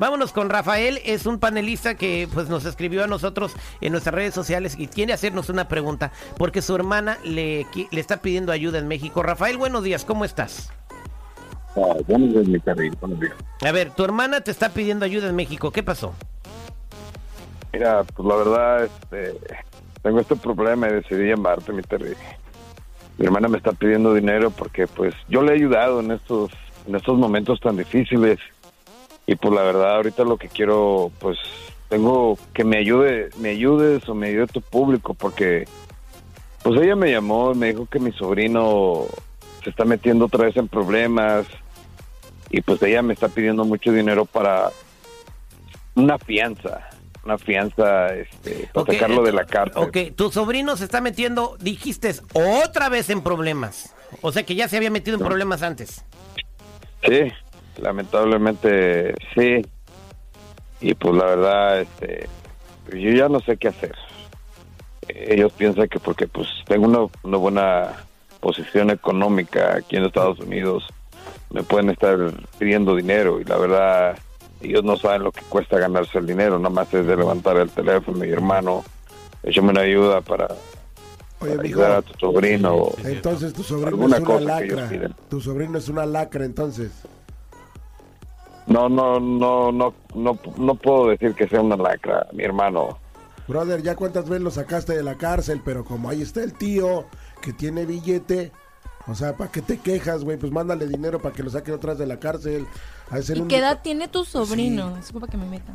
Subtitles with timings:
[0.00, 4.32] Vámonos con Rafael, es un panelista que pues nos escribió a nosotros en nuestras redes
[4.32, 8.88] sociales y quiere hacernos una pregunta porque su hermana le, le está pidiendo ayuda en
[8.88, 9.22] México.
[9.22, 10.72] Rafael, buenos días, ¿cómo estás?
[11.76, 13.34] Ah, buenos días, mi Terry, buenos días.
[13.62, 16.14] A ver, tu hermana te está pidiendo ayuda en México, ¿qué pasó?
[17.70, 19.38] Mira, pues la verdad, este,
[20.00, 22.14] tengo este problema y decidí llamarte, mi Terry.
[23.18, 26.52] Mi hermana me está pidiendo dinero porque pues yo le he ayudado en estos,
[26.86, 28.38] en estos momentos tan difíciles
[29.30, 31.38] y pues la verdad ahorita lo que quiero pues
[31.88, 35.68] tengo que me ayude me ayudes o me ayude tu público porque
[36.64, 39.06] pues ella me llamó y me dijo que mi sobrino
[39.62, 41.46] se está metiendo otra vez en problemas
[42.50, 44.72] y pues ella me está pidiendo mucho dinero para
[45.94, 46.88] una fianza
[47.24, 49.82] una fianza este, para sacarlo de la cárcel.
[49.82, 53.94] Ok, tu sobrino se está metiendo, dijiste, otra vez en problemas.
[54.22, 56.02] O sea que ya se había metido en problemas antes.
[57.06, 57.30] Sí,
[57.80, 59.62] lamentablemente sí.
[60.80, 62.28] Y pues la verdad, este,
[62.92, 63.94] yo ya no sé qué hacer.
[65.08, 67.92] Ellos piensan que porque pues tengo una, una buena
[68.40, 70.86] posición económica aquí en Estados Unidos,
[71.50, 72.16] me pueden estar
[72.58, 74.18] pidiendo dinero y la verdad
[74.60, 77.70] ellos no saben lo que cuesta ganarse el dinero, nada más es de levantar el
[77.70, 78.84] teléfono, mi hermano,
[79.42, 80.48] échame una ayuda para,
[81.40, 82.90] ayudar a tu sobrino.
[83.04, 84.90] Entonces tu sobrino es una lacra.
[85.28, 86.90] Tu sobrino es una lacra entonces.
[88.66, 92.98] No, no, no, no, no, no puedo decir que sea una lacra, mi hermano.
[93.48, 97.06] Brother, ya cuántas veces lo sacaste de la cárcel, pero como ahí está el tío
[97.42, 98.52] que tiene billete,
[99.08, 100.36] o sea, ¿para qué te quejas, güey?
[100.36, 102.66] Pues mándale dinero para que lo saquen otra vez de la cárcel.
[103.34, 104.94] ¿Y qué edad tiene tu sobrino?
[104.96, 105.72] Disculpa que me meta.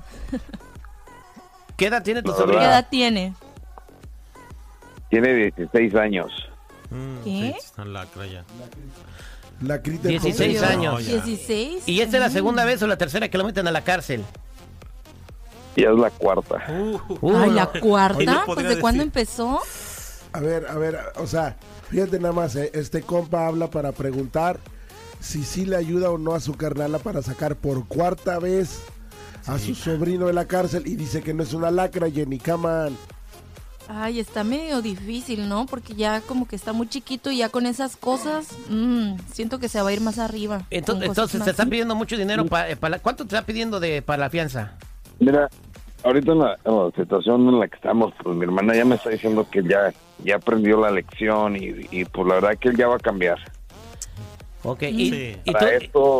[1.75, 2.59] ¿Qué edad tiene tu sobrino?
[2.59, 3.33] ¿Qué edad tiene?
[5.09, 6.31] Tiene 16 años.
[6.91, 7.49] Mm, ¿Qué?
[7.49, 8.45] Está lacra ya.
[9.61, 11.05] La 16 años.
[11.05, 11.87] 16.
[11.87, 14.23] ¿Y esta es la segunda vez o la tercera que lo meten a la cárcel?
[15.75, 16.63] Ya es la cuarta.
[16.69, 18.43] Uh, Ay, ¿la cuarta?
[18.45, 19.59] ¿Pues de cuándo empezó?
[20.31, 21.55] A ver, a ver, o sea,
[21.89, 22.71] fíjate nada más, ¿eh?
[22.73, 24.59] este compa habla para preguntar
[25.21, 28.81] si sí le ayuda o no a su carnala para sacar por cuarta vez
[29.47, 32.97] a su sobrino de la cárcel y dice que no es una lacra, Jenny Kaman.
[33.87, 35.65] Ay, está medio difícil, ¿no?
[35.65, 39.69] Porque ya como que está muy chiquito y ya con esas cosas, mmm, siento que
[39.69, 40.63] se va a ir más arriba.
[40.69, 44.23] Entonces, entonces te están pidiendo mucho dinero para, eh, ¿cuánto te está pidiendo de para
[44.23, 44.73] la fianza?
[45.19, 45.49] Mira,
[46.03, 46.57] ahorita en la,
[46.95, 50.37] situación en la que estamos, pues mi hermana ya me está diciendo que ya ya
[50.37, 53.37] aprendió la lección y, y pues la verdad que él ya va a cambiar.
[54.65, 55.37] Ok, y,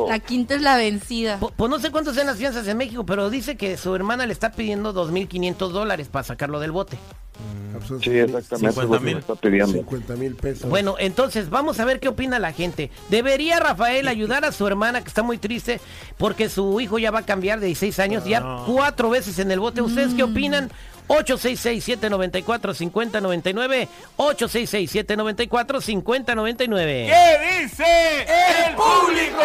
[0.07, 1.39] la quinta es la vencida.
[1.39, 4.33] Pues, no sé cuántos sean las fianzas en México, pero dice que su hermana le
[4.33, 6.97] está pidiendo 2.500 dólares para sacarlo del bote.
[7.37, 8.01] Mm.
[8.01, 8.81] Sí, exactamente.
[8.81, 9.17] 50 mil.
[9.17, 9.73] Está pidiendo.
[9.73, 10.69] 50 mil pesos.
[10.69, 12.91] Bueno, entonces vamos a ver qué opina la gente.
[13.09, 15.79] ¿Debería Rafael ayudar a su hermana que está muy triste
[16.17, 19.59] porque su hijo ya va a cambiar de 16 años, ya cuatro veces en el
[19.59, 19.81] bote?
[19.81, 20.31] ¿Ustedes qué mm.
[20.31, 20.71] opinan?
[21.07, 23.87] 866-794-5099.
[24.17, 27.07] 866-794-5099.
[27.07, 28.25] ¿Qué dice
[28.67, 29.44] el público?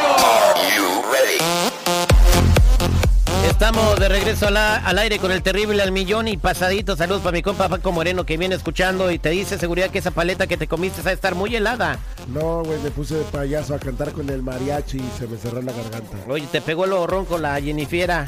[3.60, 6.96] Estamos de regreso al aire con el terrible al millón y pasadito.
[6.96, 10.12] Saludos para mi compa Paco Moreno que viene escuchando y te dice seguridad que esa
[10.12, 11.98] paleta que te comiste va a estar muy helada.
[12.28, 15.60] No, güey, me puse de payaso a cantar con el mariachi y se me cerró
[15.60, 16.16] la garganta.
[16.26, 18.24] Oye, te pegó el horrón con la Jennifiera.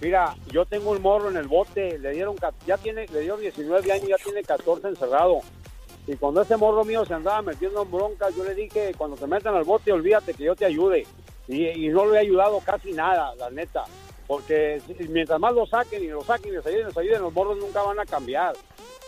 [0.01, 2.35] mira, yo tengo un morro en el bote, le dieron,
[2.65, 5.41] ya tiene, le dio 19 años, ya tiene 14 encerrado.
[6.07, 9.27] Y cuando ese morro mío se andaba metiendo en broncas, yo le dije, cuando te
[9.27, 11.05] metan al bote, olvídate que yo te ayude.
[11.47, 13.83] Y, y no le he ayudado casi nada, la neta.
[14.29, 14.79] Porque
[15.09, 17.81] mientras más lo saquen y lo saquen y les ayuden, les ayuden, los morros nunca
[17.81, 18.53] van a cambiar.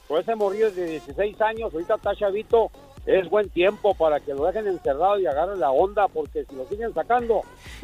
[0.08, 2.72] Por ese morrillo es de 16 años, ahorita está chavito,
[3.06, 6.66] es buen tiempo para que lo dejen encerrado y agarren la onda, porque si lo
[6.68, 7.42] siguen sacando...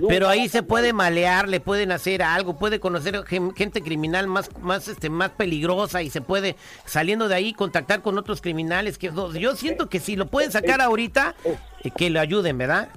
[0.07, 4.49] Pero ahí se puede malear, le pueden hacer algo, puede conocer gen- gente criminal más,
[4.61, 6.55] más, este, más peligrosa y se puede,
[6.85, 8.97] saliendo de ahí, contactar con otros criminales.
[8.97, 12.89] que Yo siento que si lo pueden sacar ahorita, eh, que lo ayuden, ¿verdad?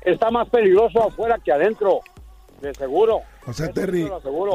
[0.00, 2.00] está más peligroso afuera que adentro,
[2.60, 3.20] de seguro.
[3.46, 4.10] O sea, Terry.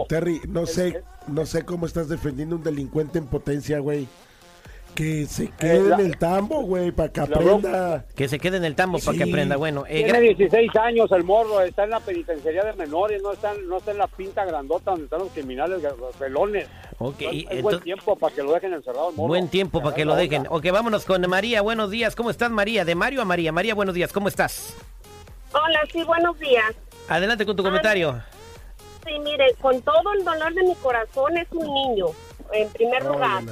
[0.08, 4.08] Terry, no sé, no sé cómo estás defendiendo un delincuente en potencia, güey.
[4.96, 8.06] Que se quede Eh, la- en el tambo, güey, para que aprenda.
[8.16, 9.56] Que se quede en el tambo para que aprenda.
[9.56, 13.34] Bueno, eh, Tiene gra- 16 años el morro, está en la penitenciaría de menores, no
[13.34, 16.68] está, en- no está en la pinta grandota donde están los criminales, los pelones.
[17.00, 19.30] ok, es, y es buen tiempo para que lo dejen encerrado el morro.
[19.30, 20.46] buen tiempo para que lo dejen.
[20.48, 21.64] Ok, vámonos con María.
[21.64, 22.16] Buenos días.
[22.16, 22.86] ¿Cómo estás, María?
[22.86, 23.52] De Mario a María.
[23.52, 24.14] María, buenos días.
[24.14, 24.76] ¿Cómo estás?
[25.54, 26.72] Hola, sí, buenos días.
[27.08, 28.22] Adelante con tu comentario.
[29.06, 32.08] Sí, mire, con todo el dolor de mi corazón es un niño,
[32.54, 33.44] en primer lugar.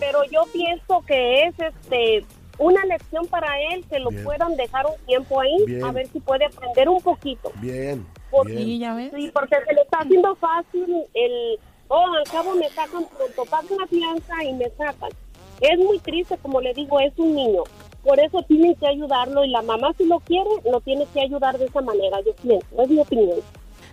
[0.00, 2.24] Pero yo pienso que es este
[2.56, 4.24] una lección para él que lo Bien.
[4.24, 5.84] puedan dejar un tiempo ahí, Bien.
[5.84, 7.50] a ver si puede aprender un poquito.
[7.56, 8.58] Bien, Por- bien.
[8.60, 9.12] Sí, ya ves.
[9.14, 11.58] Sí, porque se le está haciendo fácil el,
[11.88, 15.10] oh, al cabo me sacan pronto, pagan la fianza y me sacan.
[15.60, 17.64] Es muy triste, como le digo, es un niño.
[18.04, 21.58] Por eso tienen que ayudarlo y la mamá si lo quiere, lo tiene que ayudar
[21.58, 23.38] de esa manera, yo pienso, es mi opinión.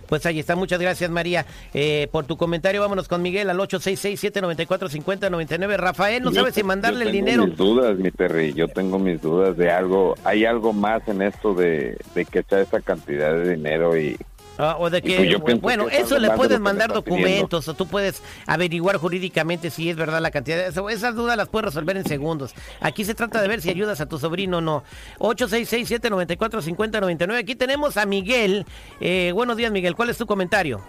[0.07, 2.81] Pues ahí está, muchas gracias María eh, por tu comentario.
[2.81, 5.77] Vámonos con Miguel al 866-794-5099.
[5.77, 7.47] Rafael, no Yo- sabe si mandarle yo el tengo dinero.
[7.47, 8.53] mis dudas, mi Terry.
[8.53, 10.15] Yo tengo mis dudas de algo.
[10.25, 14.17] Hay algo más en esto de, de que está esa cantidad de dinero y
[14.57, 17.87] Ah, o de que, pues bueno, que eso le de puedes mandar documentos o tú
[17.87, 20.67] puedes averiguar jurídicamente si es verdad la cantidad.
[20.67, 22.53] Eso- esas dudas las puedes resolver en segundos.
[22.79, 24.83] Aquí se trata de ver si ayudas a tu sobrino o no.
[25.19, 27.37] 866-794-5099.
[27.39, 28.65] Aquí tenemos a Miguel.
[28.99, 29.95] Eh, buenos días, Miguel.
[29.95, 30.81] ¿Cuál es tu comentario?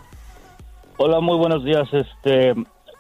[0.99, 1.89] Hola, muy buenos días.
[1.93, 2.55] Este,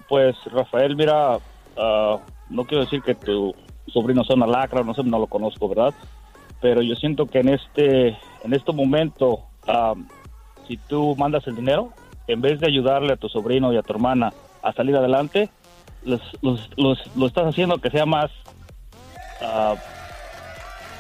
[0.08, 1.38] pues Rafael, mira,
[1.76, 2.16] ah,
[2.50, 3.54] no quiero decir que tu
[3.88, 5.92] sobrino sea una lacra, no sé, no lo conozco, ¿verdad?
[6.60, 8.08] Pero yo siento que en este,
[8.44, 9.94] en este momento, ah,
[10.72, 11.92] si tú mandas el dinero,
[12.26, 14.32] en vez de ayudarle a tu sobrino y a tu hermana
[14.62, 15.50] a salir adelante,
[16.02, 16.58] los, los,
[17.14, 18.30] lo estás haciendo que sea más
[19.42, 19.74] ah,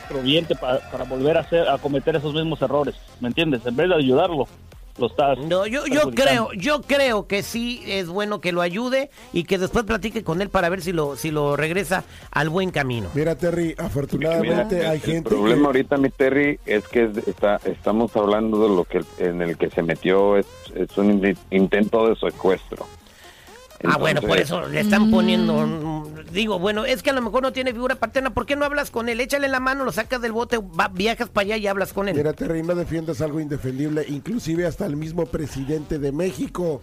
[0.06, 3.64] proveniente pa- para volver a hacer, a cometer esos mismos errores, ¿me entiendes?
[3.64, 4.46] En vez de ayudarlo,
[4.98, 5.38] lo estás.
[5.38, 9.58] No, yo, yo creo, yo creo que sí es bueno que lo ayude y que
[9.58, 13.08] después platique con él para ver si lo, si lo regresa al buen camino.
[13.14, 15.28] Mira, Terry, afortunadamente Mira, hay el gente.
[15.30, 19.40] problema que- ahorita, mi Terry, es que es- está, estamos hablando de lo que en
[19.42, 22.86] el que se metió es, es un in- intento de secuestro.
[23.84, 26.01] Ah, bueno, por Entonces, eso le están poniendo.
[26.32, 28.30] Digo, bueno, es que a lo mejor no tiene figura paterna.
[28.30, 29.20] ¿Por qué no hablas con él?
[29.20, 32.16] Échale la mano, lo sacas del bote, va- viajas para allá y hablas con él.
[32.16, 34.04] Mira, Terry, no defiendas algo indefendible.
[34.08, 36.82] Inclusive hasta el mismo presidente de México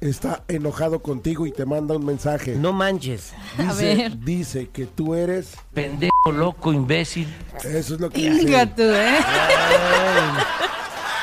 [0.00, 2.54] está enojado contigo y te manda un mensaje.
[2.54, 3.32] No manches.
[3.58, 4.18] A Dice, ver.
[4.20, 5.54] dice que tú eres...
[5.72, 7.26] Pendejo, loco, imbécil.
[7.64, 8.66] Eso es lo que dice.
[8.76, 9.16] tú, ¿eh?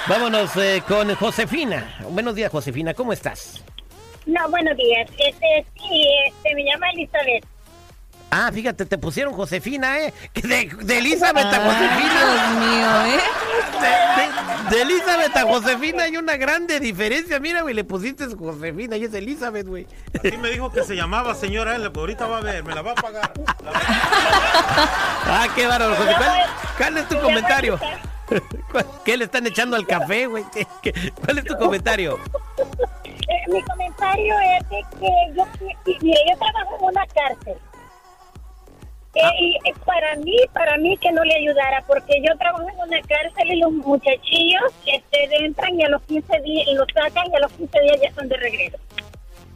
[0.07, 1.95] Vámonos eh, con Josefina.
[2.11, 3.63] Buenos días, Josefina, ¿cómo estás?
[4.25, 5.09] No, buenos días.
[5.17, 7.45] Este, sí, este, me llama Elizabeth.
[8.35, 10.11] Ah, fíjate, te pusieron Josefina, ¿eh?
[10.33, 12.33] De, de Elizabeth a Ay, Josefina.
[12.33, 13.21] Dios mío, ¿eh?
[13.81, 17.39] De, de- de Elizabeth a Josefina hay una grande diferencia.
[17.39, 19.85] Mira, güey, le pusiste Josefina y es Elizabeth, güey.
[20.17, 22.91] Así me dijo que se llamaba señora él, ahorita va a ver, me la va
[22.93, 23.33] a pagar.
[25.25, 26.13] Ah, qué bárbaro, José.
[26.17, 26.31] ¿Cuál,
[26.77, 27.79] cuál es tu comentario?
[27.79, 28.63] Elizabeth.
[28.71, 30.43] ¿Cuál- ¿Qué le están echando al café, güey?
[30.51, 32.19] ¿Qué- qué- ¿Cuál es tu comentario?
[33.47, 35.45] Mi comentario es de que yo,
[36.01, 37.55] mire, yo trabajo en una cárcel.
[39.15, 42.79] Eh, y eh, para mí, para mí que no le ayudara, porque yo trabajo en
[42.79, 47.31] una cárcel y los muchachillos este, entran y a los 15 días, y los sacan
[47.31, 48.77] y a los 15 días ya están de regreso.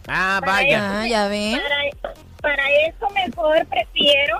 [0.08, 0.77] Ah, Para vaya.
[0.77, 1.53] eso- Ah, ya ven.
[1.60, 4.38] Para, para eso mejor prefiero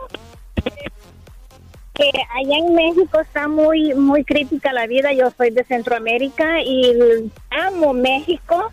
[1.96, 5.12] que allá en México está muy muy crítica la vida.
[5.14, 6.94] Yo soy de Centroamérica y
[7.50, 8.72] amo México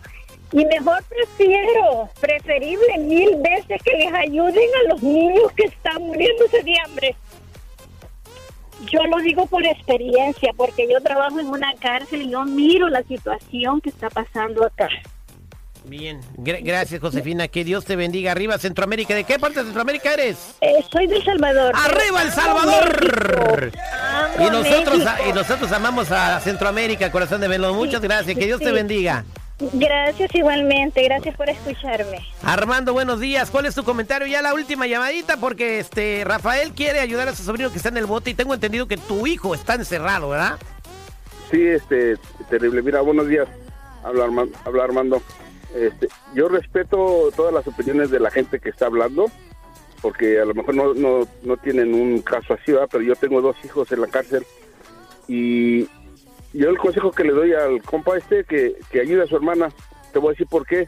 [0.51, 6.63] y mejor prefiero, preferible mil veces que les ayuden a los niños que están muriéndose
[6.63, 7.15] de hambre.
[8.91, 13.03] Yo lo digo por experiencia, porque yo trabajo en una cárcel y yo miro la
[13.03, 14.89] situación que está pasando acá.
[15.85, 16.19] Bien.
[16.37, 17.47] Gra- gracias, Josefina.
[17.47, 18.31] Que Dios te bendiga.
[18.31, 19.13] Arriba, Centroamérica.
[19.13, 20.55] ¿De qué parte de Centroamérica eres?
[20.61, 21.73] Eh, soy de El Salvador.
[21.75, 23.71] ¡Arriba, El Salvador!
[24.39, 24.99] Y nosotros,
[25.29, 27.75] y nosotros amamos a Centroamérica, corazón de melón.
[27.75, 29.23] Muchas gracias, que Dios te bendiga.
[29.57, 32.19] Gracias igualmente, gracias por escucharme.
[32.43, 33.49] Armando, buenos días.
[33.49, 34.27] ¿Cuál es tu comentario?
[34.27, 37.97] Ya la última llamadita porque este Rafael quiere ayudar a su sobrino que está en
[37.97, 40.57] el bote y tengo entendido que tu hijo está encerrado, ¿verdad?
[41.51, 42.17] Sí, este,
[42.49, 42.81] terrible.
[42.81, 43.47] Mira, buenos días.
[44.03, 45.21] Habla, Arma- habla Armando.
[45.73, 49.31] Este, yo respeto todas las opiniones de la gente que está hablando,
[50.01, 52.89] porque a lo mejor no, no, no tienen un caso así, ¿verdad?
[52.91, 54.45] pero yo tengo dos hijos en la cárcel
[55.29, 55.87] y
[56.57, 59.69] yo el consejo que le doy al compa este que, que ayude a su hermana,
[60.13, 60.87] te voy a decir por qué.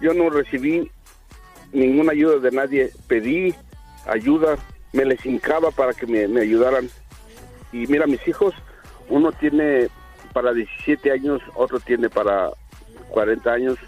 [0.00, 0.90] Yo no recibí
[1.72, 3.54] ninguna ayuda de nadie, pedí
[4.06, 4.56] ayuda,
[4.92, 6.88] me les hincaba para que me, me ayudaran.
[7.72, 8.54] Y mira, mis hijos,
[9.08, 9.88] uno tiene
[10.32, 12.50] para 17 años, otro tiene para
[13.10, 13.78] 40 años.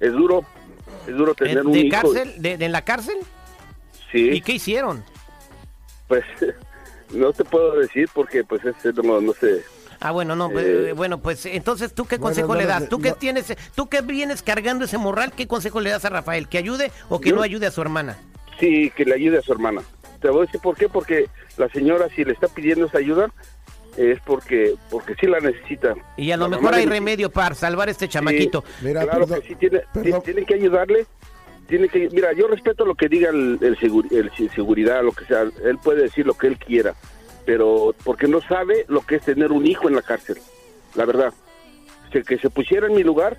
[0.00, 0.44] Es duro,
[1.06, 2.00] es duro tener ¿En- un ¿De hijo.
[2.00, 2.32] cárcel?
[2.40, 3.18] ¿De, la cárcel?
[4.10, 4.30] Sí.
[4.30, 5.04] ¿Y qué hicieron?
[6.08, 6.24] Pues
[7.14, 9.62] no te puedo decir porque pues ese no, no sé.
[10.00, 12.88] Ah, bueno, no, pues, Eh, bueno, pues entonces tú qué bueno, consejo no le das?
[12.88, 13.16] ¿Tú que no.
[13.16, 16.48] tienes, tú que vienes cargando ese morral, qué consejo le das a Rafael?
[16.48, 18.16] ¿Que ayude o que Yo- no ayude a su hermana?
[18.58, 19.82] Sí, que le ayude a su hermana.
[20.20, 23.30] Te voy a decir por qué, porque la señora si le está pidiendo esa ayuda
[23.96, 25.94] es porque porque sí la necesita.
[26.16, 28.64] Y a lo La mejor hay de- remedio para salvar a este chamaquito.
[28.80, 31.06] claro que sí tiene, ti- tienen que ayudarle.
[31.68, 35.12] Tiene que, mira, yo respeto lo que diga el, el, seguri- el si- seguridad, lo
[35.12, 35.42] que sea.
[35.42, 36.94] Él puede decir lo que él quiera,
[37.44, 40.38] pero porque no sabe lo que es tener un hijo en la cárcel.
[40.94, 41.32] La verdad,
[42.10, 43.36] que, que se pusiera en mi lugar,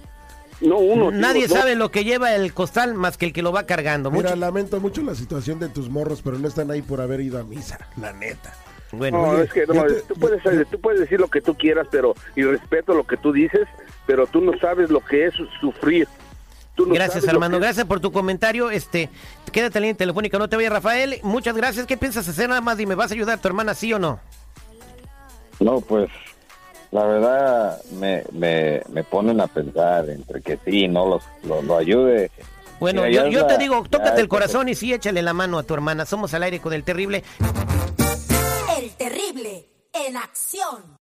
[0.61, 1.11] no uno.
[1.11, 4.11] Nadie sabe lo que lleva el costal más que el que lo va cargando.
[4.11, 7.21] Mira, Mucho- lamento mucho la situación de tus morros, pero no están ahí por haber
[7.21, 8.53] ido a misa, la neta.
[8.93, 11.39] Bueno, No, Oye, es que no, yo te- tú, puedes, tú puedes decir lo que
[11.41, 13.67] tú quieras, pero y respeto lo que tú dices,
[14.05, 16.07] pero tú no sabes lo que es sufrir.
[16.81, 17.59] Tú no Gracias, Armando.
[17.59, 18.71] que Gracias por tu comentario.
[18.71, 19.09] Este,
[19.51, 21.19] quédate en línea telefónica, no te vayas, Rafael.
[21.21, 21.85] Muchas gracias.
[21.85, 22.49] ¿Qué piensas hacer?
[22.49, 24.19] Nada más dime, ¿vas a ayudar a tu hermana, sí o no?
[25.59, 26.09] No, pues
[26.89, 31.77] la verdad me, me, me ponen a pensar entre que sí, no los, lo, lo
[31.77, 32.31] ayude.
[32.79, 36.07] Bueno, yo, te digo, tócate el corazón y sí, échale la mano a tu hermana.
[36.07, 37.23] Somos al aire con el terrible.
[38.79, 40.99] El terrible en acción.